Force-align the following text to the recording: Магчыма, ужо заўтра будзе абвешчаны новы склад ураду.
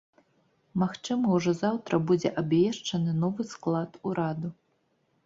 Магчыма, 0.83 1.25
ужо 1.35 1.53
заўтра 1.63 1.99
будзе 2.11 2.31
абвешчаны 2.43 3.11
новы 3.21 3.47
склад 3.53 3.91
ураду. 4.13 4.49